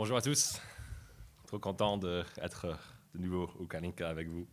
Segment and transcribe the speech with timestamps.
[0.00, 0.58] Bonjour à tous.
[1.46, 2.78] Trop content d'être
[3.14, 4.48] de nouveau au Kalinka avec vous.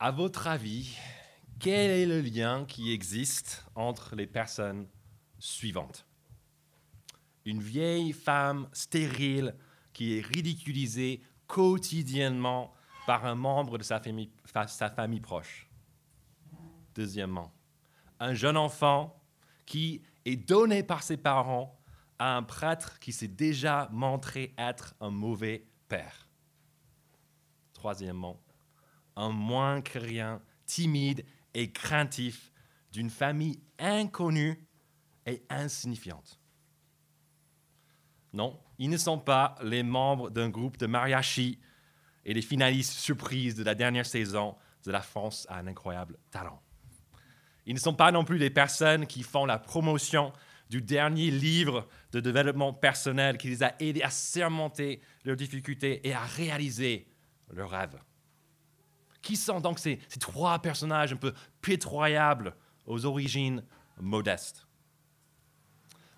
[0.00, 0.98] À votre avis,
[1.60, 4.88] quel est le lien qui existe entre les personnes
[5.38, 6.04] suivantes?
[7.44, 9.54] Une vieille femme stérile
[9.92, 12.74] qui est ridiculisée quotidiennement
[13.06, 14.32] par un membre de sa famille,
[14.66, 15.70] sa famille proche.
[16.96, 17.52] Deuxièmement,
[18.18, 19.22] un jeune enfant
[19.64, 21.75] qui est donné par ses parents
[22.18, 26.28] à un prêtre qui s'est déjà montré être un mauvais père.
[27.72, 28.42] Troisièmement,
[29.16, 32.52] un moins que rien, timide et craintif
[32.92, 34.66] d'une famille inconnue
[35.26, 36.40] et insignifiante.
[38.32, 41.58] Non, ils ne sont pas les membres d'un groupe de mariachi
[42.24, 46.60] et les finalistes surprises de la dernière saison de La France a un incroyable talent.
[47.66, 50.32] Ils ne sont pas non plus des personnes qui font la promotion
[50.68, 56.12] du dernier livre de développement personnel qui les a aidés à surmonter leurs difficultés et
[56.12, 57.06] à réaliser
[57.52, 57.98] leurs rêves.
[59.22, 62.54] Qui sont donc ces, ces trois personnages un peu pitoyables
[62.86, 63.62] aux origines
[64.00, 64.66] modestes?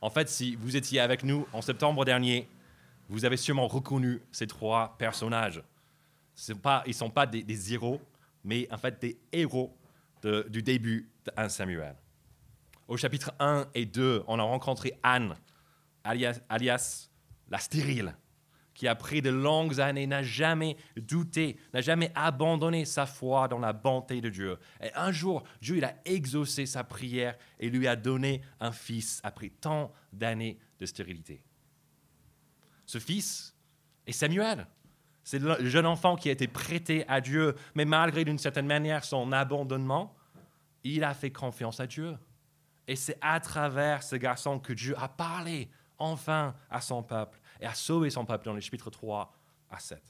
[0.01, 2.49] En fait, si vous étiez avec nous en septembre dernier,
[3.09, 5.63] vous avez sûrement reconnu ces trois personnages.
[6.63, 8.01] Pas, ils ne sont pas des, héros,
[8.45, 9.77] mais en fait des héros
[10.23, 11.97] du début de 1 Samuel.
[12.89, 15.37] Au chapitre 1 et 2, on a rencontré Anne,
[16.05, 17.11] alias,
[17.51, 18.17] la stérile,
[18.73, 23.75] qui après de longues années n'a jamais douté, n'a jamais abandonné sa foi dans la
[23.75, 24.57] bonté de Dieu.
[24.83, 29.21] Et un jour, Dieu il a exaucé sa prière et lui a donné un fils
[29.23, 31.43] après tant d'années de stérilité.
[32.87, 33.55] Ce fils
[34.07, 34.67] est Samuel.
[35.25, 39.05] C'est le jeune enfant qui a été prêté à Dieu, mais malgré d'une certaine manière
[39.05, 40.17] son abandonnement,
[40.85, 42.17] il a fait confiance à Dieu.
[42.89, 47.67] Et c'est à travers ce garçon que Dieu a parlé enfin à son peuple et
[47.67, 49.33] a sauvé son peuple dans les chapitres 3
[49.71, 50.03] à 7.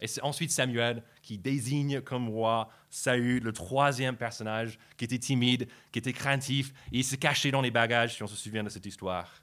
[0.00, 5.68] Et c'est ensuite Samuel qui désigne comme roi Saül, le troisième personnage, qui était timide,
[5.90, 8.68] qui était craintif, et il se cachait dans les bagages, si on se souvient de
[8.68, 9.42] cette histoire.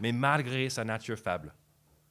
[0.00, 1.54] Mais malgré sa nature faible,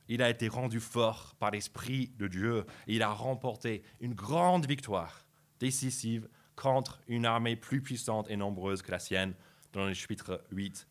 [0.08, 4.68] il a été rendu fort par l'Esprit de Dieu, et il a remporté une grande
[4.68, 5.26] victoire
[5.60, 9.34] décisive contre une armée plus puissante et nombreuse que la sienne
[9.74, 10.88] dans les chapitres 8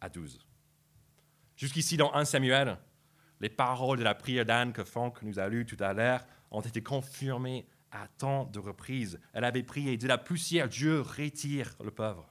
[0.00, 0.38] à 12.
[1.56, 2.78] Jusqu'ici, dans 1 Samuel,
[3.40, 6.60] les paroles de la prière d'Anne que Franck nous a lues tout à l'heure ont
[6.60, 9.20] été confirmées à tant de reprises.
[9.32, 12.30] Elle avait prié de la poussière, Dieu retire le pauvre.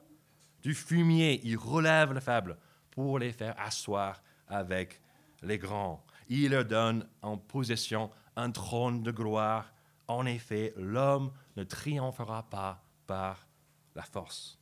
[0.62, 2.58] Du fumier, il relève le faible
[2.92, 5.02] pour les faire asseoir avec
[5.42, 6.06] les grands.
[6.28, 9.72] Il leur donne en possession un trône de gloire
[10.10, 13.48] en effet, l'homme ne triomphera pas par
[13.96, 14.60] la force.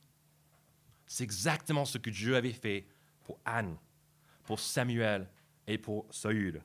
[1.06, 2.86] C'est exactement ce que Dieu avait fait
[3.24, 3.76] pour Anne,
[4.44, 5.28] pour Samuel
[5.66, 6.62] et pour Saül.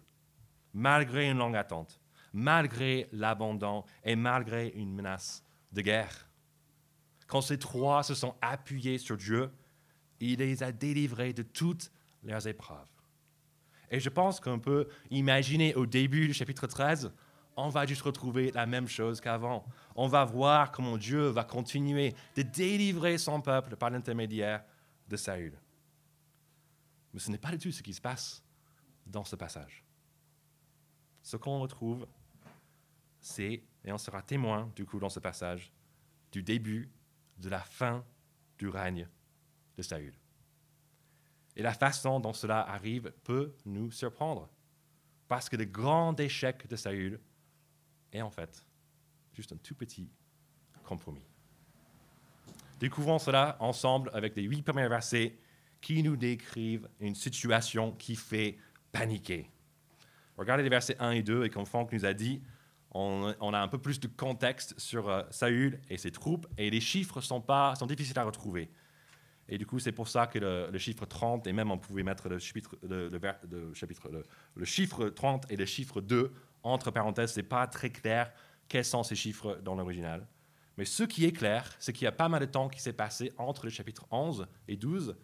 [0.74, 2.00] Malgré une longue attente,
[2.34, 6.30] malgré l'abandon et malgré une menace de guerre.
[7.28, 9.50] Quand ces trois se sont appuyés sur Dieu,
[10.20, 11.90] il les a délivrés de toutes
[12.22, 12.88] leurs épreuves.
[13.90, 17.14] Et je pense qu'on peut imaginer au début du chapitre 13
[17.56, 19.66] on va juste retrouver la même chose qu'avant.
[19.96, 24.64] On va voir comment Dieu va continuer de délivrer son peuple par l'intermédiaire
[25.08, 25.58] de Saül.
[27.13, 28.44] Mais ce n'est pas du tout ce qui se passe
[29.06, 29.84] dans ce passage.
[31.22, 32.08] Ce qu'on retrouve,
[33.19, 35.72] c'est, et on sera témoin du coup dans ce passage,
[36.31, 36.92] du début
[37.38, 38.03] de la fin
[38.58, 39.08] du règne
[39.78, 40.13] de Saül.
[41.56, 44.50] Et la façon dont cela arrive peut nous surprendre,
[45.28, 47.19] parce que le grand échec de Saül
[48.13, 48.66] et en fait
[49.34, 50.09] juste un tout petit
[50.84, 51.25] compromis.
[52.79, 55.38] Découvrons cela ensemble avec les huit premiers versets
[55.81, 58.57] qui nous décrivent une situation qui fait
[58.91, 59.50] paniquer.
[60.38, 62.41] Regardez les versets 1 et 2, et comme Franck nous a dit,
[62.91, 66.80] on, a un peu plus de contexte sur euh, Saül et ses troupes, et les
[66.80, 68.69] chiffres sont, pas, sont difficiles à retrouver.
[69.50, 72.30] Et du coup, c'est pour ça que le, chiffre 30, et même on pouvait mettre
[72.30, 72.78] le, chapitre,
[73.74, 74.09] chapitre,
[74.56, 76.33] le chiffre 30 et le chiffre 2
[76.63, 78.31] entre parenthèses, ce n'est pas très clair
[78.68, 80.27] quels sont ces chiffres dans l'original.
[80.77, 82.94] Mais ce qui est clair, c'est qu'il y a pas mal de temps qui s'est
[82.94, 85.15] passé entre le chapitre 11 et 12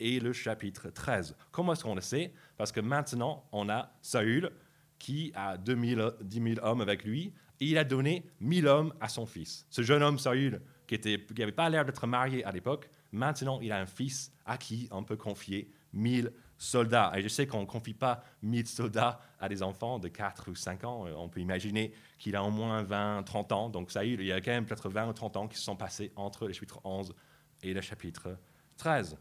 [0.00, 1.36] et le chapitre 13.
[1.52, 2.32] Comment est-ce qu'on le sait?
[2.56, 4.50] Parce que maintenant, on a Saül
[4.98, 9.08] qui a 2000, 10 000 hommes avec lui et il a donné 1000 hommes à
[9.08, 9.66] son fils.
[9.70, 10.98] Ce jeune homme, Saül, qui
[11.38, 15.04] n'avait pas l'air d'être marié à l'époque, maintenant il a un fils à qui on
[15.04, 17.12] peut confier 1000 soldats.
[17.16, 20.54] Et je sais qu'on ne confie pas 1000 soldats à des enfants de 4 ou
[20.54, 21.06] 5 ans.
[21.06, 23.68] Euh, on peut imaginer qu'il a au moins 20, 30 ans.
[23.68, 25.76] Donc ça, il y a quand même peut-être 20 ou 30 ans qui se sont
[25.76, 27.14] passés entre le chapitre 11
[27.62, 28.38] et le chapitre
[28.78, 29.16] 13.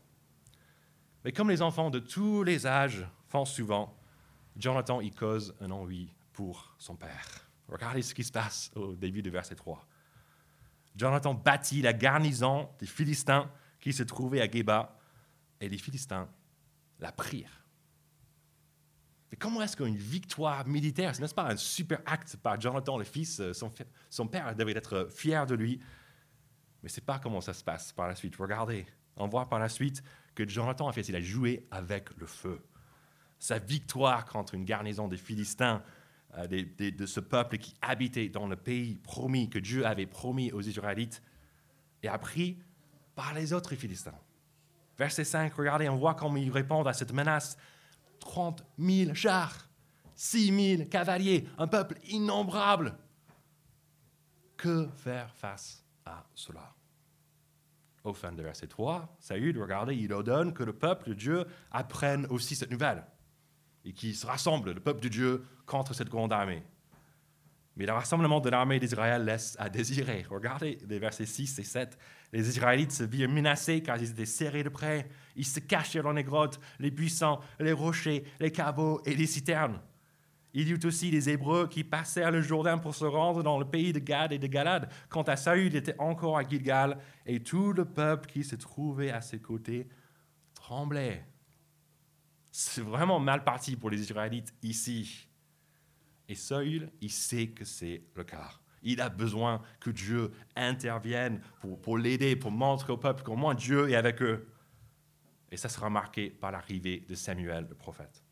[1.24, 3.98] Mais comme les enfants de tous les âges font souvent,
[4.56, 7.50] Jonathan y cause un ennui pour son père.
[7.68, 9.86] Regardez ce qui se passe au début du verset 3.
[10.96, 13.50] Jonathan bâtit la garnison des Philistins
[13.80, 14.98] qui se trouvaient à Geba,
[15.60, 16.28] et les Philistins
[17.00, 17.66] la prirent.
[19.32, 23.04] Mais comment est-ce qu'une victoire militaire, ce n'est pas un super acte par Jonathan, le
[23.04, 25.80] fils, euh, son, père devait être fier de lui,
[26.84, 28.36] mais ce n'est pas comment ça se passe par la suite.
[28.36, 28.86] Regardez,
[29.18, 30.04] on voit par la suite
[30.36, 32.62] que Jonathan, en fait, il a joué avec le feu.
[33.40, 35.84] Sa victoire contre une garnison des Philistins,
[36.38, 40.62] euh, de ce peuple qui habitait dans le pays promis, que Dieu avait promis aux
[40.62, 41.22] Israélites,
[42.04, 42.60] est appris
[43.16, 44.20] par les autres Philistins.
[44.98, 47.58] Verset 5, regardez, on voit comment ils répondent à cette menace.
[48.20, 49.68] 30 000 chars,
[50.16, 52.98] 6 000 cavaliers, un peuple innombrable.
[54.58, 56.74] Que faire face à cela?
[58.04, 62.28] Au fin de verset 3, Saül, regardez, il ordonne que le peuple de Dieu apprenne
[62.30, 63.04] aussi cette nouvelle
[63.84, 66.64] et qu'il se rassemble, le peuple de Dieu, contre cette grande armée.
[67.76, 70.26] Mais le rassemblement de l'armée d'Israël laisse à désirer.
[70.30, 71.98] Regardez les versets 6 et 7.
[72.32, 75.10] Les Israélites se virent menacés car ils étaient serrés de près.
[75.36, 79.82] Ils se cachaient dans les grottes, les buissons, les rochers, les caveaux et les citernes.
[80.58, 83.66] Il y eut aussi des Hébreux qui passèrent le Jourdain pour se rendre dans le
[83.66, 84.90] pays de Gad et de Galad.
[85.10, 89.12] Quant à Saül, il était encore à Gilgal, et tout le peuple qui se trouvait
[89.12, 89.90] à ses côtés
[90.54, 91.26] tremblait.
[92.52, 95.25] C'est vraiment mal parti pour les Israélites ici.
[96.28, 98.52] Et Saül, il sait que c'est le cas.
[98.82, 101.42] Il a besoin que Dieu intervienne
[101.82, 104.48] pour, l'aider, pour montrer au peuple qu'au moins Dieu est avec eux.
[105.52, 108.24] Et ça sera marqué par l'arrivée de Samuel, le prophète.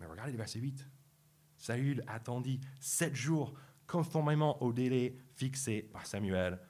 [0.00, 0.86] Mais regardez le verset 8.
[1.56, 3.54] Saül attendit sept jours
[3.86, 6.60] conformément au délai fixé par Samuel,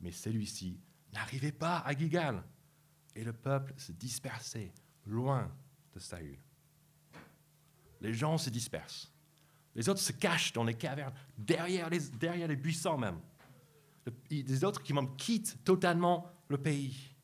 [0.00, 0.80] mais celui-ci
[1.12, 2.42] n'arrivait pas à Gigal.
[3.14, 4.72] Et le peuple se dispersait
[5.04, 5.54] loin
[5.92, 6.38] de Saül.
[8.00, 9.11] Les gens se dispersent.
[9.74, 13.18] Les autres se cachent dans les cavernes, derrière les, buissons même.
[14.30, 17.14] Les autres qui même quittent totalement le pays.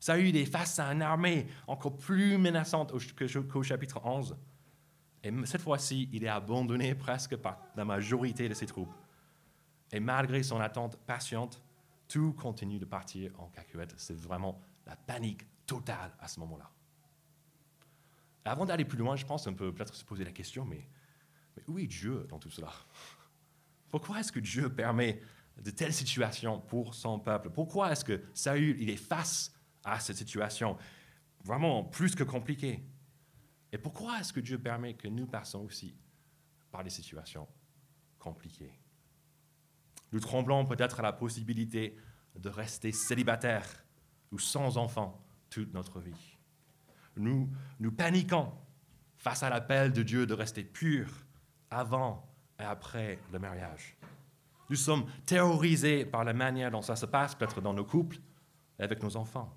[0.00, 2.92] Saül est face à une armée encore plus menaçante
[3.48, 4.36] qu'au chapitre 11.
[5.22, 8.92] Et cette fois-ci, il est abandonné presque par la majorité de ses troupes.
[9.92, 11.62] Et malgré son attente patiente,
[12.08, 13.94] tout continue de partir en cacahuète.
[13.96, 16.68] C'est vraiment la panique totale à ce moment-là.
[18.44, 20.88] Avant d'aller plus loin, je pense qu'on peut peut-être se poser la question, mais
[21.56, 22.72] mais où est Dieu dans tout cela?
[23.88, 25.20] Pourquoi est-ce que Dieu permet
[25.60, 27.50] de telles situations pour son peuple?
[27.50, 29.52] Pourquoi est-ce que Saül il est face
[29.84, 30.76] à cette situation
[31.44, 32.82] vraiment plus que compliquée?
[33.72, 35.94] Et pourquoi est-ce que Dieu permet que nous passons aussi
[36.70, 37.46] par des situations
[38.18, 38.72] compliquées?
[40.12, 41.96] Nous tremblons peut-être à la possibilité
[42.36, 43.84] de rester célibataire
[44.30, 46.38] ou sans enfants toute notre vie.
[47.16, 48.52] Nous, nous paniquons
[49.16, 51.26] face à l'appel de Dieu de rester purs
[51.72, 52.26] avant
[52.58, 53.96] et après le mariage.
[54.70, 58.18] Nous sommes terrorisés par la manière dont ça se passe, peut-être dans nos couples
[58.78, 59.52] et avec nos enfants.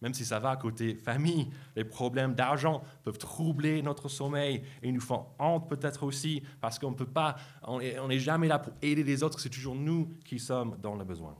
[0.00, 5.00] Même si ça va côté famille, les problèmes d'argent peuvent troubler notre sommeil et nous
[5.00, 9.04] font honte peut-être aussi parce qu'on ne peut pas, on n'est jamais là pour aider
[9.04, 11.36] les autres, c'est toujours nous qui sommes dans le besoin.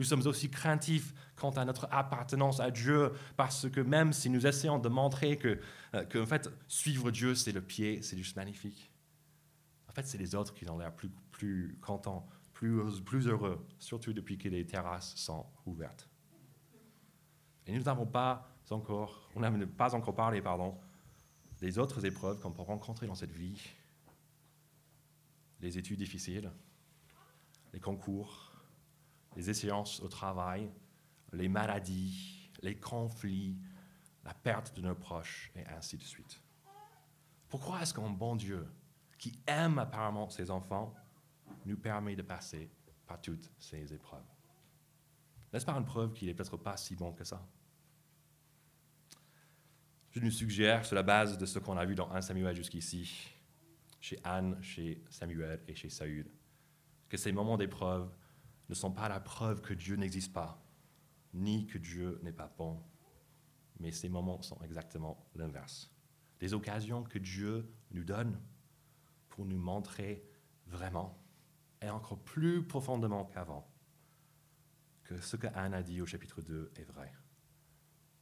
[0.00, 4.46] Nous sommes aussi craintifs quant à notre appartenance à Dieu, parce que même si nous
[4.46, 5.60] essayons de montrer que,
[5.94, 8.90] euh, en fait, suivre Dieu, c'est le pied, c'est juste magnifique,
[9.90, 14.14] en fait, c'est les autres qui ont l'air plus, plus contents, plus, plus heureux, surtout
[14.14, 16.08] depuis que les terrasses sont ouvertes.
[17.66, 20.78] Et nous n'avons pas encore, on pas encore parlé, pardon,
[21.58, 23.60] des autres épreuves qu'on peut rencontrer dans cette vie,
[25.60, 26.50] les études difficiles,
[27.74, 28.49] les concours,
[29.36, 30.70] les échéances au travail,
[31.32, 33.56] les maladies, les conflits,
[34.24, 36.40] la perte de nos proches, et ainsi de suite.
[37.48, 38.66] Pourquoi est-ce qu'un bon Dieu,
[39.18, 40.94] qui aime apparemment ses enfants,
[41.66, 42.70] nous permet de passer
[43.06, 44.20] par toutes ces épreuves?
[45.52, 47.44] N'est-ce pas une preuve qu'il n'est peut-être pas si bon que ça?
[50.12, 53.32] Je nous suggère, sur la base de ce qu'on a vu dans 1 Samuel jusqu'ici,
[54.00, 56.30] chez Anne, chez Samuel et chez Saül,
[57.08, 58.10] que ces moments d'épreuve
[58.70, 60.62] ne sont pas la preuve que Dieu n'existe pas,
[61.34, 62.80] ni que Dieu n'est pas bon,
[63.80, 65.92] mais ces moments sont exactement l'inverse.
[66.38, 68.40] Des occasions que Dieu nous donne
[69.28, 70.24] pour nous montrer
[70.68, 71.20] vraiment,
[71.82, 73.68] et encore plus profondément qu'avant,
[75.02, 77.12] que ce que Anne a dit au chapitre 2 est vrai.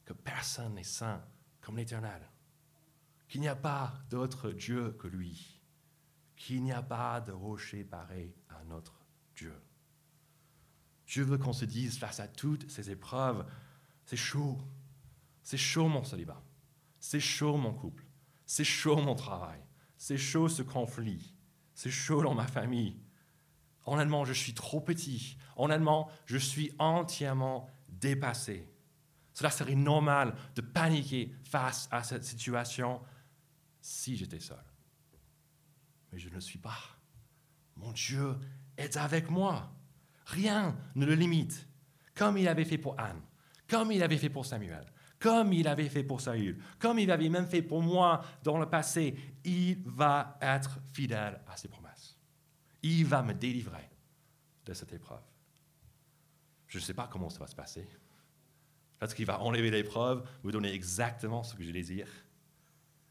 [0.03, 1.23] Que personne n'est saint
[1.61, 2.27] comme l'Éternel.
[3.27, 5.61] Qu'il n'y a pas d'autre Dieu que lui.
[6.35, 9.53] Qu'il n'y a pas de rocher pareil à notre Dieu.
[11.09, 13.43] Je veux qu'on se dise face à toutes ces épreuves,
[14.05, 14.59] c'est chaud,
[15.41, 16.39] c'est chaud mon célibat.
[16.99, 18.05] C'est chaud mon couple.
[18.45, 19.59] C'est chaud mon travail.
[19.97, 21.33] C'est chaud ce conflit.
[21.73, 22.95] C'est chaud dans ma famille.
[23.87, 25.35] Honnêtement, je suis trop petit.
[25.55, 28.69] Honnêtement, je suis entièrement dépassé.
[29.33, 33.01] Cela serait normal de paniquer face à cette situation
[33.81, 34.63] si j'étais seul.
[36.11, 36.77] Mais je ne le suis pas.
[37.77, 38.37] Mon Dieu
[38.77, 39.73] est avec moi.
[40.29, 41.67] Rien ne le limite,
[42.15, 43.21] comme il avait fait pour Anne,
[43.67, 44.85] comme il avait fait pour Samuel,
[45.19, 48.69] comme il avait fait pour Saül, comme il avait même fait pour moi dans le
[48.69, 49.15] passé.
[49.43, 52.17] Il va être fidèle à ses promesses.
[52.83, 53.89] Il va me délivrer
[54.65, 55.23] de cette épreuve.
[56.67, 57.87] Je ne sais pas comment ça va se passer.
[58.99, 62.07] Peut-être qu'il va enlever l'épreuve, vous donner exactement ce que je désire.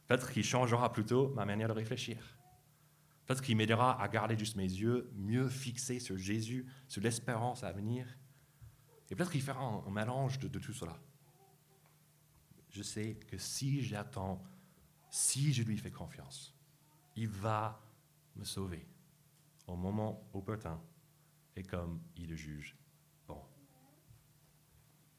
[0.07, 2.17] Peut-être qu'il changera plutôt ma manière de réfléchir.
[3.29, 7.71] Peut-être qu'il m'aidera à garder juste mes yeux mieux fixés sur Jésus, sur l'espérance à
[7.73, 8.07] venir.
[9.11, 10.99] Et peut-être qu'il fera un, mélange de, tout cela.
[12.71, 14.43] Je sais que si j'attends,
[15.11, 16.57] si je lui fais confiance,
[17.17, 17.79] il va
[18.35, 18.89] me sauver
[19.67, 20.81] au moment opportun
[21.55, 22.79] et comme il le juge
[23.27, 23.43] bon.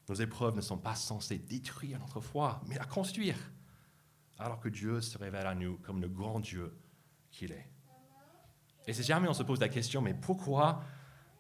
[0.08, 3.38] Nos épreuves ne sont pas censées détruire notre foi, mais la construire,
[4.40, 6.76] alors que Dieu se révèle à nous comme le grand Dieu
[7.30, 7.70] qu'il est.
[8.88, 10.84] Et c'est jamais on se pose la question, mais pourquoi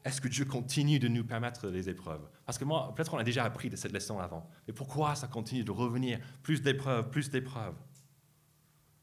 [0.05, 2.29] est-ce que Dieu continue de nous permettre les épreuves?
[2.45, 5.27] Parce que moi, peut-être qu'on a déjà appris de cette leçon avant, mais pourquoi ça
[5.27, 6.19] continue de revenir?
[6.41, 7.75] Plus d'épreuves, plus d'épreuves.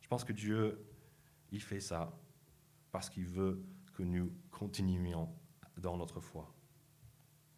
[0.00, 0.86] Je pense que Dieu,
[1.50, 2.16] il fait ça
[2.92, 3.62] parce qu'il veut
[3.92, 5.28] que nous continuions
[5.76, 6.54] dans notre foi,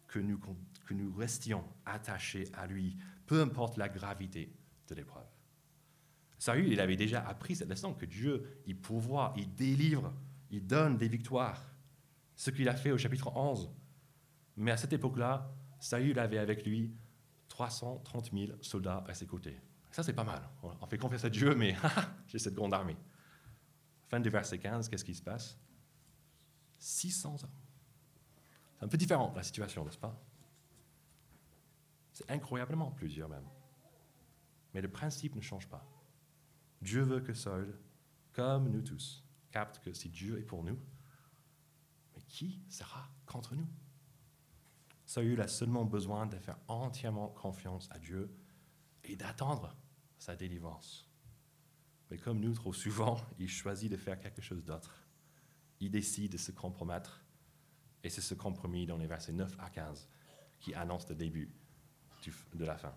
[0.07, 0.39] que nous,
[0.85, 4.53] que nous restions attachés à lui, peu importe la gravité
[4.87, 5.27] de l'épreuve.
[6.39, 10.13] Saül, il avait déjà appris cette leçon, que Dieu, il pourvoit, il délivre
[10.49, 11.63] il donne des victoires,
[12.35, 13.69] ce qu'il a fait au chapitre 11.
[14.57, 16.93] Mais à cette époque-là, Saül avait avec lui
[17.47, 19.59] 330 000 soldats à ses côtés.
[19.91, 20.41] Ça, c'est pas mal.
[20.61, 21.75] On fait confiance à Dieu, mais
[22.27, 22.97] j'ai cette grande armée.
[24.07, 25.57] Fin du verset 15, qu'est-ce qui se passe?
[26.77, 27.49] 600 hommes.
[28.77, 30.17] C'est un peu différent la situation, n'est-ce pas?
[32.13, 33.47] C'est incroyablement plusieurs même.
[34.73, 35.85] Mais le principe ne change pas.
[36.81, 37.77] Dieu veut que Saul,
[38.33, 40.79] comme nous tous, capte que si Dieu est pour nous,
[42.15, 43.67] mais qui sera contre nous?
[45.05, 48.31] Saül a seulement besoin de faire entièrement confiance à Dieu
[49.03, 49.75] et d'attendre
[50.19, 51.09] sa délivrance.
[52.11, 55.07] Mais comme nous, trop souvent, il choisit de faire quelque chose d'autre.
[55.79, 57.23] Il décide de se compromettre.
[58.03, 60.07] Et c'est ce compromis dans les versets 9 à 15
[60.59, 61.51] qui annonce le début
[62.53, 62.93] de la fin.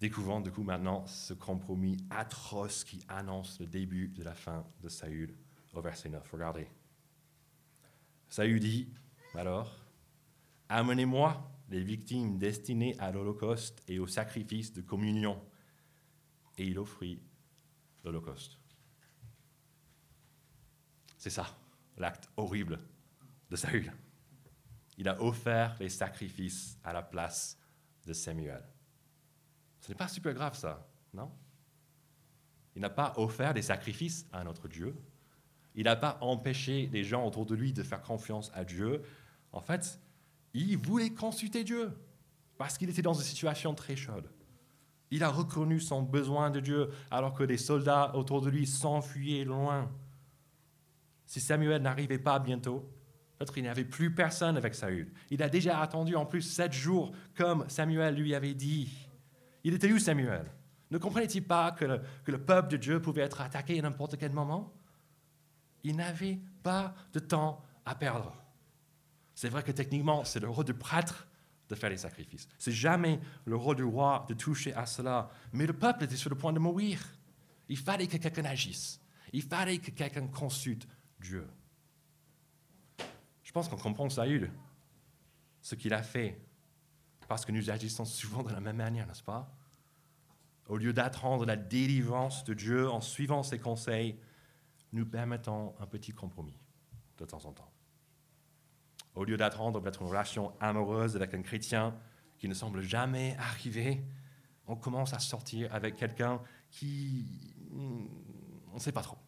[0.00, 4.88] Découvrons du coup maintenant ce compromis atroce qui annonce le début de la fin de
[4.88, 5.36] Saül
[5.74, 6.26] au verset 9.
[6.32, 6.66] Regardez.
[8.30, 8.88] Saül dit,
[9.34, 9.84] alors,
[10.70, 15.38] amenez-moi les victimes destinées à l'Holocauste et au sacrifice de communion.
[16.56, 17.22] Et il offrit
[18.02, 18.58] l'Holocauste.
[21.18, 21.58] C'est ça,
[21.98, 22.80] l'acte horrible
[23.50, 23.92] de Saül.
[24.96, 27.58] Il a offert les sacrifices à la place
[28.06, 28.64] de Samuel.
[29.80, 31.30] Ce n'est pas super grave ça, non?
[32.76, 34.94] Il n'a pas offert des sacrifices à notre Dieu.
[35.74, 39.02] Il n'a pas empêché les gens autour de lui de faire confiance à Dieu.
[39.52, 40.00] En fait,
[40.54, 41.92] il voulait consulter Dieu
[42.58, 44.30] parce qu'il était dans une situation très chaude.
[45.10, 49.44] Il a reconnu son besoin de Dieu alors que les soldats autour de lui s'enfuyaient
[49.44, 49.90] loin.
[51.26, 52.88] Si Samuel n'arrivait pas bientôt,
[53.36, 55.12] peut-être qu'il n'y avait plus personne avec Saül.
[55.30, 59.08] Il a déjà attendu en plus sept jours, comme Samuel lui avait dit.
[59.64, 60.46] Il était où Samuel?
[60.90, 64.72] Ne comprenait-il pas que le, peuple de Dieu pouvait être attaqué à n'importe quel moment?
[65.84, 68.36] Il n'avait pas de temps à perdre.
[69.34, 71.26] C'est vrai que techniquement, c'est le rôle du prêtre
[71.68, 72.48] de faire les sacrifices.
[72.58, 75.30] C'est jamais le rôle du roi de toucher à cela.
[75.52, 77.00] Mais le peuple était sur le point de mourir.
[77.68, 79.00] Il fallait que quelqu'un agisse.
[79.32, 80.88] Il fallait que quelqu'un consulte
[81.20, 81.46] Dieu.
[83.44, 84.50] Je pense qu'on comprend Saül,
[85.62, 86.40] ce qu'il a fait
[87.30, 89.54] parce que nous agissons souvent de la même manière, n'est-ce pas?
[90.66, 94.18] Au lieu d'attendre la délivrance de Dieu en suivant ses conseils,
[94.92, 96.58] nous permettons un petit compromis
[97.18, 97.70] de temps en temps.
[99.14, 101.96] Au lieu d'attendre d'être une relation amoureuse avec un chrétien
[102.36, 104.04] qui ne semble jamais arriver,
[104.66, 108.06] on commence à sortir avec quelqu'un qui, hmm,
[108.72, 109.18] on ne sait pas trop,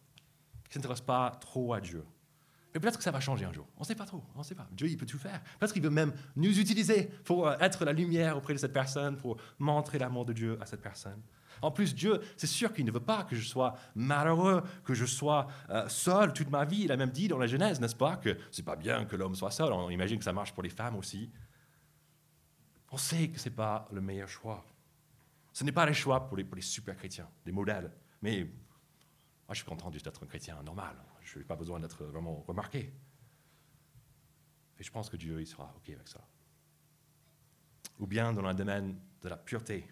[0.69, 2.03] qui ne s'intéresse pas trop à Dieu.
[2.73, 3.67] Mais peut-être que ça va changer un jour.
[3.77, 4.23] On ne sait pas trop.
[4.35, 4.67] On sait pas.
[4.71, 5.41] Dieu, il peut tout faire.
[5.59, 9.15] Peut-être qu'il veut même nous utiliser pour euh, être la lumière auprès de cette personne,
[9.17, 11.21] pour montrer l'amour de Dieu à cette personne.
[11.61, 15.05] En plus, Dieu, c'est sûr qu'il ne veut pas que je sois malheureux, que je
[15.05, 16.81] sois euh, seul toute ma vie.
[16.81, 19.35] Il a même dit dans la Genèse, n'est-ce pas, que c'est pas bien que l'homme
[19.35, 19.71] soit seul.
[19.71, 21.29] On imagine que ça marche pour les femmes aussi.
[22.91, 24.65] On sait que ce n'est pas le meilleur choix.
[25.51, 27.91] Ce n'est pas les choix pour les, pour les super chrétiens, les modèles.
[28.21, 30.95] Mais moi, je suis content d'être un chrétien normal.
[31.23, 32.93] Je n'ai pas besoin d'être vraiment remarqué.
[34.79, 36.21] Et je pense que Dieu il sera OK avec ça.
[37.99, 39.87] Ou bien dans le domaine de la pureté.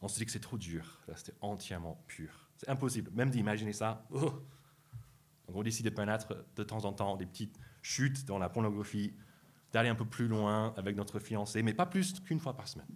[0.00, 2.50] On se dit que c'est trop dur de rester entièrement pur.
[2.56, 3.10] C'est impossible.
[3.12, 4.06] Même d'imaginer ça.
[4.10, 4.30] Oh.
[5.46, 9.14] Donc on décide de connaître de temps en temps des petites chutes dans la pornographie,
[9.72, 12.86] d'aller un peu plus loin avec notre fiancé, mais pas plus qu'une fois par semaine.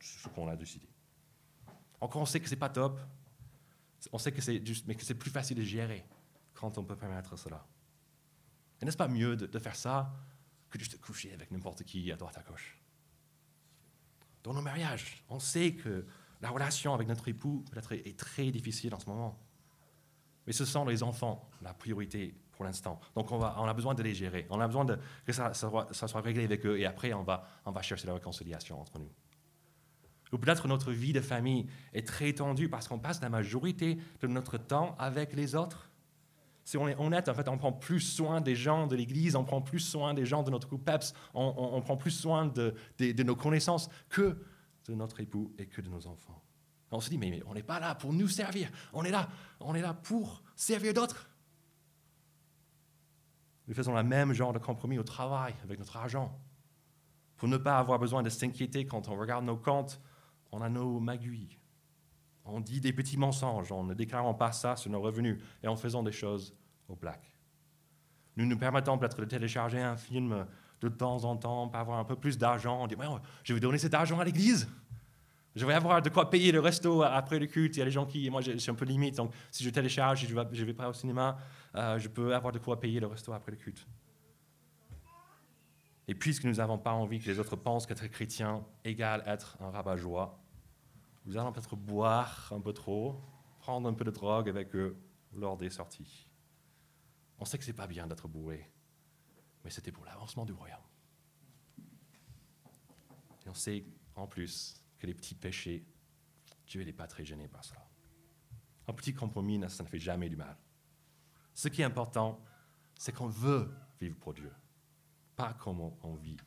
[0.00, 0.88] C'est ce qu'on a décidé.
[2.00, 3.00] Encore, on sait que c'est pas top.
[4.12, 6.04] On sait que c'est juste, mais que c'est plus facile de gérer
[6.56, 7.64] quand on peut permettre cela.
[8.80, 10.12] Et n'est-ce pas mieux de, faire ça
[10.68, 12.78] que juste de coucher avec n'importe qui à droite à gauche?
[14.42, 16.06] Dans nos mariages, on sait que
[16.40, 19.38] la relation avec notre époux peut-être est très difficile en ce moment.
[20.46, 23.00] Mais ce sont les enfants la priorité pour l'instant.
[23.14, 24.46] Donc on, a besoin de les gérer.
[24.50, 24.86] On a besoin
[25.24, 28.80] que ça, soit réglé avec eux et après on va, on va chercher la réconciliation
[28.80, 29.10] entre nous.
[30.32, 34.26] Ou peut-être notre vie de famille est très tendue parce qu'on passe la majorité de
[34.26, 35.90] notre temps avec les autres.
[36.66, 39.44] Si on est honnête, en fait, on prend plus soin des gens de l'Église, on
[39.44, 42.74] prend plus soin des gens de notre groupe PEPS, on, prend plus soin de,
[43.22, 44.36] nos connaissances que
[44.88, 46.42] de notre époux et que de nos enfants.
[46.90, 49.28] On se dit, mais, on n'est pas là pour nous servir, on est là,
[49.60, 51.30] on est là pour servir d'autres.
[53.68, 56.36] Nous faisons le même genre de compromis au travail avec notre argent.
[57.36, 60.00] Pour ne pas avoir besoin de s'inquiéter quand on regarde nos comptes,
[60.50, 61.60] on a nos maguilles.
[62.48, 65.76] On dit des petits mensonges en ne déclarant pas ça sur nos revenus et en
[65.76, 66.54] faisant des choses
[66.88, 67.32] au black.
[68.36, 70.46] Nous nous permettons peut-être de télécharger un film
[70.80, 72.82] de temps en temps pour avoir un peu plus d'argent.
[72.82, 72.96] On dit,
[73.44, 74.68] je vais donner cet argent à l'église.
[75.54, 77.76] Je vais avoir de quoi payer le resto après le culte.
[77.76, 79.16] Il y a des gens qui, moi, je suis un peu limite.
[79.16, 81.38] Donc, si je télécharge et je ne vais, pas au cinéma,
[81.74, 83.86] euh, je peux avoir de quoi payer le resto après le culte.
[86.08, 89.70] Et puisque nous n'avons pas envie que les autres pensent qu'être chrétien égale être un
[89.70, 90.38] rabat-joie,
[91.26, 93.20] nous allons peut-être boire un peu trop,
[93.58, 94.96] prendre un peu de drogue avec eux
[95.32, 96.30] lors des sorties.
[97.38, 98.70] On sait que ce n'est pas bien d'être bourré,
[99.64, 100.78] mais c'était pour l'avancement du royaume.
[103.44, 103.84] Et on sait
[104.14, 105.84] en plus que les petits péchés,
[106.66, 107.86] Dieu n'est pas très gêné par cela.
[108.86, 110.56] Un petit compromis, ça ne fait jamais du mal.
[111.54, 112.40] Ce qui est important,
[112.94, 113.68] c'est qu'on veut
[114.00, 114.52] vivre pour Dieu,
[115.34, 116.38] pas comment on vit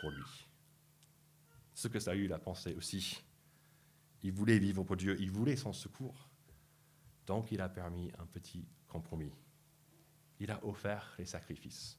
[0.00, 0.46] pour lui.
[1.74, 3.22] Ce que Saül a pensé aussi.
[4.22, 6.28] Il voulait vivre pour Dieu, il voulait son secours.
[7.26, 9.32] Donc il a permis un petit compromis.
[10.38, 11.98] Il a offert les sacrifices.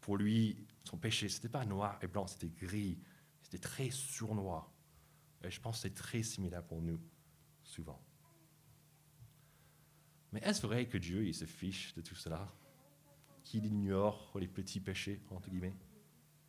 [0.00, 2.98] Pour lui, son péché, ce n'était pas noir et blanc, c'était gris,
[3.42, 4.70] c'était très sournois.
[5.42, 7.00] Et je pense que c'est très similaire pour nous,
[7.62, 8.00] souvent.
[10.32, 12.52] Mais est-ce vrai que Dieu il se fiche de tout cela?
[13.44, 15.76] Qu'il ignore les petits péchés, entre guillemets,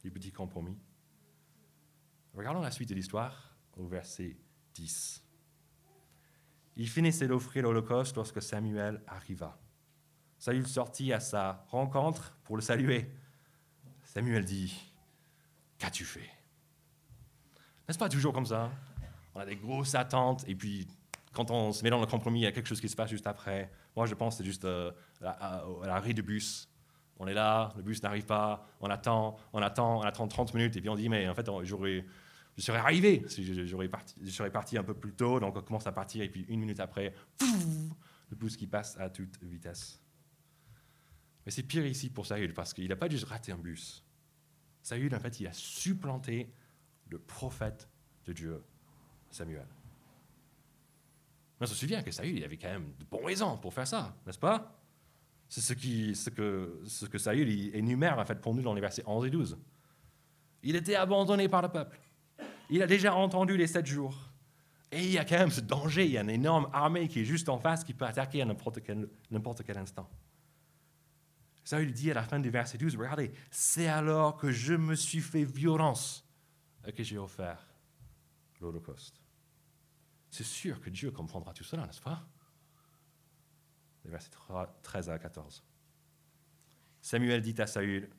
[0.03, 0.77] les petits compromis?
[2.33, 4.37] Regardons la suite de l'histoire au verset
[4.75, 5.23] 10.
[6.77, 9.57] Il finissait d'offrir l'Holocauste lorsque Samuel arriva.
[10.37, 13.09] Saül sortit à sa rencontre pour le saluer.
[14.03, 14.91] Samuel dit
[15.77, 16.29] Qu'as-tu fait
[17.87, 18.71] n'est-ce pas toujours comme ça
[19.35, 20.87] On a des grosses attentes, et puis
[21.33, 23.09] quand on se met dans le compromis, il y a quelque chose qui se passe
[23.09, 23.69] juste après.
[23.95, 26.67] Moi, je pense que c'est juste euh, à, l'arrêt du bus.
[27.19, 30.75] On est là, le bus n'arrive pas, on attend, on attend, on attend 30 minutes,
[30.77, 32.05] et puis on dit, mais en fait, j'aurais,
[32.57, 33.25] je serais arrivé
[33.65, 36.29] j'aurais parti, je serais parti un peu plus tôt, donc on commence à partir, et
[36.29, 40.01] puis une minute après, le bus qui passe à toute vitesse.
[41.45, 44.03] Mais c'est pire ici pour Saül, parce qu'il n'a pas juste raté un bus.
[44.81, 46.51] Saül, en fait, il a supplanté
[47.09, 47.89] le prophète
[48.25, 48.63] de Dieu,
[49.29, 49.67] Samuel.
[51.59, 54.15] On se souvient que Saül il avait quand même de bonnes raisons pour faire ça,
[54.25, 54.81] n'est-ce pas?
[55.47, 55.73] C'est ce,
[56.29, 59.57] que, ce Saül énumère en fait pour nous dans les versets 11 et 12.
[60.63, 61.99] Il était abandonné par le peuple.
[62.69, 64.31] Il a déjà entendu les sept jours.
[64.91, 67.19] Et il y a quand même ce danger, il y a une énorme armée qui
[67.19, 69.09] est juste en face qui peut attaquer à n'importe quel,
[69.65, 70.09] quel instant.
[71.63, 75.21] Saül dit à la fin du verset 12, regardez, c'est alors que je me suis
[75.21, 76.23] fait violence
[76.95, 77.67] que j'ai offert
[78.61, 79.19] l'Holocauste.
[80.29, 82.27] C'est sûr que Dieu comprendra tout cela, n'est-ce pas?
[84.03, 84.29] Les versets
[84.83, 85.63] 13 à 14.
[87.01, 88.09] Samuel dit à Saül,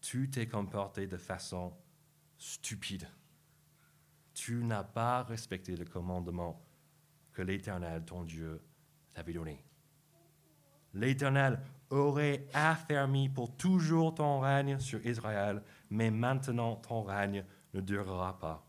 [0.00, 1.76] tu t'es comporté de façon
[2.38, 3.06] stupide.
[4.34, 6.64] Tu n'as pas respecté le commandement
[7.32, 8.62] que l'Éternel, ton Dieu,
[9.12, 9.64] t'avait donné.
[10.94, 18.38] L'Éternel aurait affermi pour toujours ton règne sur Israël, mais maintenant ton règne ne durera
[18.38, 18.66] pas.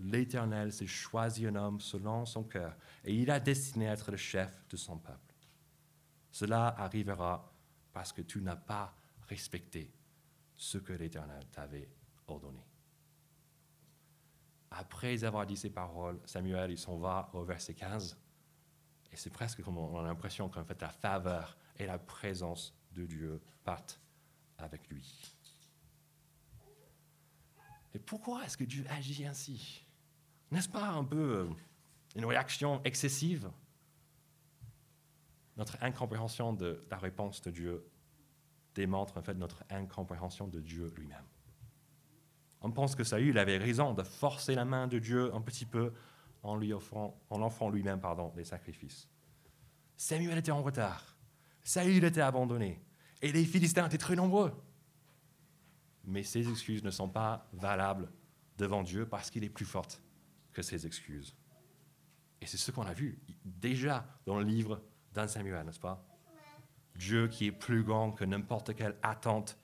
[0.00, 4.16] L'Éternel s'est choisi un homme selon son cœur et il a destiné à être le
[4.16, 5.34] chef de son peuple.
[6.30, 7.52] Cela arrivera
[7.92, 8.92] parce que tu n'as pas
[9.28, 9.92] respecté
[10.56, 11.88] ce que l'Éternel t'avait
[12.26, 12.64] ordonné.
[14.76, 18.18] Après avoir dit ces paroles, Samuel, il s'en va au verset 15.
[19.12, 23.06] Et c'est presque comme on a l'impression qu'en fait la faveur et la présence de
[23.06, 24.00] Dieu partent
[24.58, 25.34] avec lui.
[27.94, 29.84] Et pourquoi est-ce que Dieu agit ainsi?
[30.50, 31.48] N'est-ce pas un peu euh,
[32.16, 33.50] une réaction excessive?
[35.56, 37.88] Notre incompréhension de la réponse de Dieu
[38.74, 41.24] démontre en fait notre incompréhension de Dieu lui-même.
[42.64, 45.92] On pense que Saül avait raison de forcer la main de Dieu un petit peu
[46.42, 49.06] en lui offrant, en offrant lui-même pardon, des sacrifices.
[49.98, 51.14] Samuel était en retard.
[51.62, 52.82] Saül était abandonné.
[53.20, 54.50] Et les Philistins étaient très nombreux.
[56.04, 58.10] Mais ces excuses ne sont pas valables
[58.56, 59.88] devant Dieu parce qu'il est plus fort
[60.54, 61.36] que ces excuses.
[62.40, 66.02] Et c'est ce qu'on a vu déjà dans le livre d'un Samuel, n'est-ce pas?
[66.96, 69.58] Dieu qui est plus grand que n'importe quelle attente,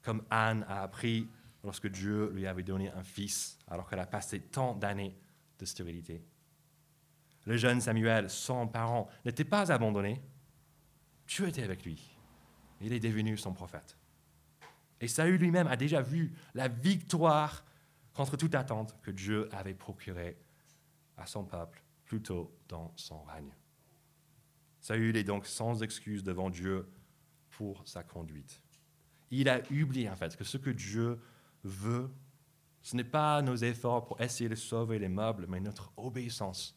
[0.00, 1.28] comme Anne a appris
[1.64, 5.16] lorsque Dieu lui avait donné un fils, alors qu'elle a passé tant d'années
[5.58, 6.22] de stérilité.
[7.46, 10.20] Le jeune Samuel, sans parents, n'était pas abandonné.
[11.26, 12.16] Dieu était avec lui.
[12.80, 13.96] Il est devenu son prophète.
[15.00, 17.64] Et Saül lui-même a déjà vu la victoire
[18.12, 20.36] contre toute attente que Dieu avait procurée
[21.16, 23.54] à son peuple plus tôt dans son règne.
[24.80, 26.88] Saül est donc sans excuse devant Dieu
[27.50, 28.60] pour sa conduite.
[29.30, 31.20] Il a oublié en fait que ce que Dieu
[31.68, 32.10] veut,
[32.82, 36.76] ce n'est pas nos efforts pour essayer de sauver les meubles, mais notre obéissance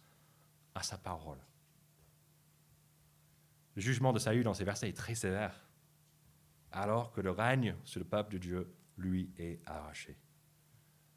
[0.75, 1.39] à sa parole.
[3.75, 5.55] Le jugement de Saül dans ces versets est très sévère,
[6.71, 10.17] alors que le règne sur le peuple de Dieu lui est arraché.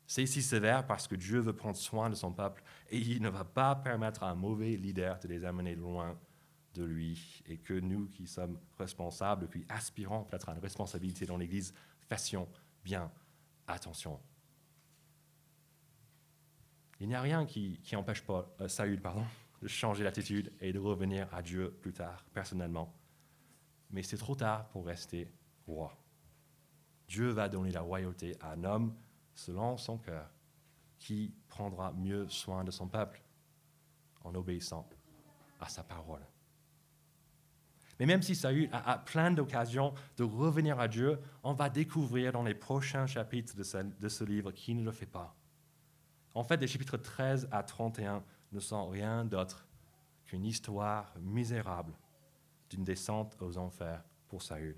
[0.07, 3.29] C'est si sévère parce que Dieu veut prendre soin de son peuple et il ne
[3.29, 6.19] va pas permettre à un mauvais leader de les amener loin
[6.75, 11.37] de lui et que nous qui sommes responsables, qui aspirons peut-être à une responsabilité dans
[11.37, 11.75] l'Église,
[12.09, 12.49] fassions
[12.85, 13.11] bien
[13.67, 14.21] attention.
[17.01, 19.25] Il n'y a rien qui, empêche pas, euh, Saül pardon,
[19.63, 22.95] de changer d'attitude et de revenir à Dieu plus tard, personnellement.
[23.91, 25.33] Mais c'est trop tard pour rester
[25.67, 25.97] roi.
[27.09, 28.97] Dieu va donner la royauté à un homme
[29.35, 30.31] selon son cœur,
[30.99, 33.23] qui prendra mieux soin de son peuple
[34.23, 34.89] en obéissant
[35.61, 36.27] à sa parole.
[37.99, 42.43] Mais même si Saül a, plein d'occasions de revenir à Dieu, on va découvrir dans
[42.43, 45.37] les prochains chapitres de ce, livre qu'il ne le fait pas.
[46.35, 49.67] En fait, les chapitres 13 à 31 ne sont rien d'autre
[50.25, 51.93] qu'une histoire misérable
[52.71, 54.77] d'une descente aux enfers pour Saül,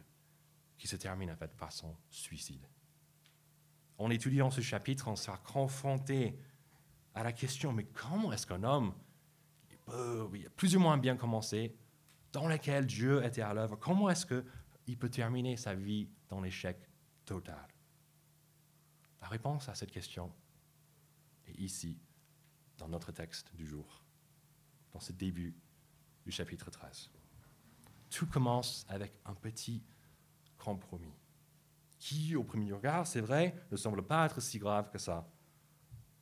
[0.76, 2.66] qui se termine en fait par son suicide.
[3.98, 6.38] En étudiant ce chapitre, on sera confronté
[7.14, 8.92] à la question, mais comment est-ce qu'un homme,
[9.86, 11.74] peut, plus ou moins bien commencé,
[12.32, 16.78] dans lequel Dieu était à l'œuvre, comment est-ce qu'il peut terminer sa vie dans l'échec
[17.24, 17.66] total?
[19.20, 20.32] La réponse à cette question
[21.46, 21.98] est ici,
[22.78, 24.04] dans notre texte du jour,
[24.92, 25.56] dans ce début
[26.24, 27.10] du chapitre 13.
[28.10, 29.82] Tout commence avec un petit
[30.58, 31.14] compromis,
[31.98, 35.28] qui, au premier regard, c'est vrai, ne semble pas être si grave que ça.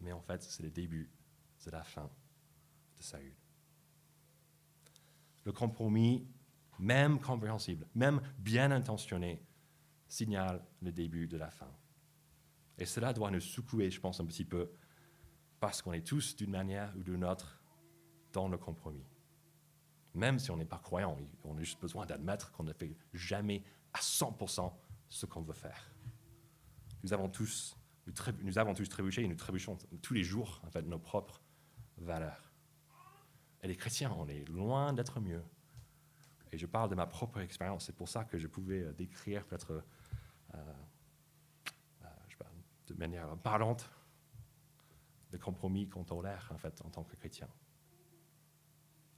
[0.01, 1.11] Mais en fait, c'est le début
[1.65, 2.11] de la fin
[2.97, 3.35] de Saül
[5.45, 6.27] le compromis,
[6.79, 9.43] même compréhensible, même bien intentionné,
[10.09, 11.71] signale le début de la fin.
[12.79, 14.71] Et cela doit nous secouer, je pense, un petit peu,
[15.61, 17.63] parce qu'on est tous, d'une manière ou d'une autre,
[18.33, 19.07] dans le compromis.
[20.15, 23.63] Même si on n'est pas croyant, on a juste besoin d'admettre qu'on ne fait jamais
[23.93, 24.73] à 100%
[25.09, 25.91] ce qu'on veut faire.
[27.03, 27.77] Nous avons tous,
[28.43, 31.43] nous avons tous trébuché et nous trébuchons tous les jours, en fait, nos propres
[31.99, 32.54] valeurs.
[33.65, 35.43] Et les chrétiens, on est loin d'être mieux.
[36.53, 37.87] Et je parle de ma propre expérience.
[37.87, 39.81] C'est pour ça que je pouvais euh, décrire peut-être euh,
[40.55, 42.05] euh,
[42.87, 43.91] de manière parlante
[45.33, 47.49] le compromis qu'on tolère en fait en tant que chrétien.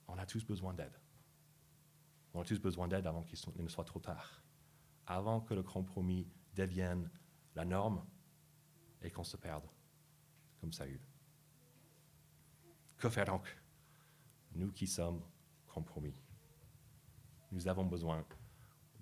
[0.07, 0.97] On a tous besoin d'aide.
[2.33, 4.45] On a tous besoin d'aide avant qu'il ne soit trop tard.
[5.09, 7.11] Avant que le compromis devienne
[7.57, 8.07] la norme
[9.03, 9.67] et qu'on se perde,
[10.61, 11.01] comme ça eu.
[12.97, 13.66] Que faire donc?
[14.57, 15.23] Nous qui sommes
[15.67, 16.15] compromis.
[17.53, 18.25] Nous avons besoin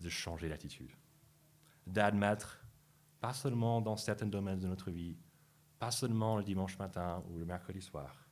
[0.01, 0.93] de changer d'attitude,
[1.87, 2.65] d'admettre,
[3.21, 5.17] pas seulement dans certains domaines de notre vie,
[5.79, 8.29] pas seulement le dimanche matin ou le mercredi soir,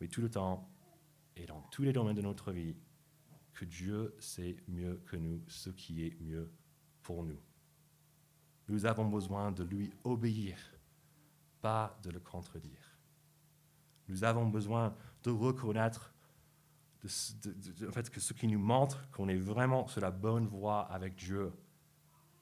[0.00, 0.68] mais tout le temps
[1.36, 2.76] et dans tous les domaines de notre vie,
[3.52, 6.52] que Dieu sait mieux que nous ce qui est mieux
[7.02, 7.40] pour nous.
[8.68, 10.58] Nous avons besoin de lui obéir,
[11.60, 12.98] pas de le contredire.
[14.08, 16.13] Nous avons besoin de reconnaître
[17.04, 21.14] en fait, que ce qui nous montre qu'on est vraiment sur la bonne voie avec
[21.16, 21.52] Dieu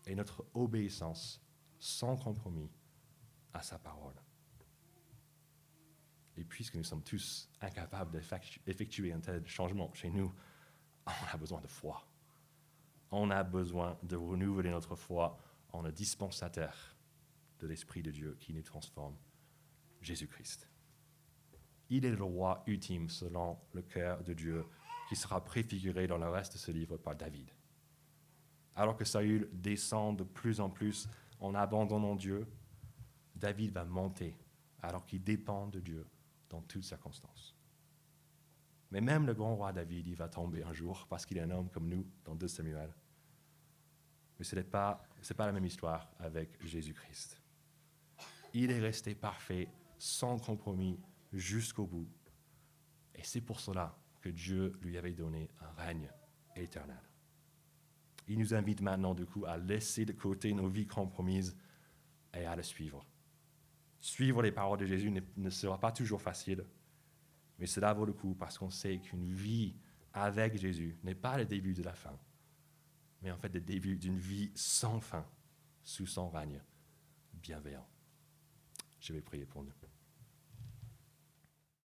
[0.07, 1.41] est notre obéissance
[1.79, 2.71] sans compromis
[3.53, 4.15] à sa parole.
[6.37, 8.21] Et puisque nous sommes tous incapables
[8.65, 10.33] d'effectuer un tel changement chez nous,
[11.07, 12.07] on a besoin de foi.
[13.11, 15.39] On a besoin de renouveler notre foi
[15.73, 16.97] en le dispensateur
[17.59, 19.17] de l'Esprit de Dieu qui nous transforme,
[20.01, 20.72] Jésus-Christ.
[21.93, 24.65] Il est le roi ultime selon le cœur de Dieu
[25.11, 27.51] qui sera préfiguré dans le reste de ce livre par David.
[28.75, 31.07] Alors que Saül descend de plus en plus
[31.39, 32.47] en abandonnant Dieu,
[33.37, 34.35] David va monter
[34.81, 36.07] alors qu'il dépend de Dieu
[36.49, 37.55] dans toutes circonstances.
[38.91, 41.51] Mais même le grand roi David, il va tomber un jour parce qu'il est un
[41.51, 42.91] homme comme nous dans 2 Samuel.
[44.39, 47.39] Mais ce n'est pas, pas la même histoire avec Jésus-Christ.
[48.55, 50.99] Il est resté parfait, sans compromis,
[51.33, 52.09] jusqu'au bout.
[53.15, 56.11] Et c'est pour cela que Dieu lui avait donné un règne
[56.57, 57.01] éternel.
[58.29, 61.57] Il nous invite maintenant, du coup, à laisser de côté nos vies compromises
[62.35, 63.05] et à le suivre.
[64.01, 66.65] Suivre les paroles de Jésus ne, sera pas toujours facile,
[67.59, 69.77] mais cela vaut le coup parce qu'on sait qu'une vie
[70.13, 72.19] avec Jésus n'est pas le début de la fin,
[73.23, 75.27] mais en fait le début d'une vie sans fin,
[75.83, 76.61] sous son règne
[77.35, 77.87] bienveillant.
[79.01, 79.73] Je vais prier pour nous.